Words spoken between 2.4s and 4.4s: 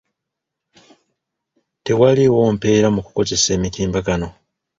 mpeera mu kukozesa emitimbagano.